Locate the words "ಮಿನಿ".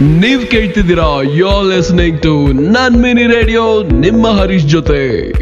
3.02-3.26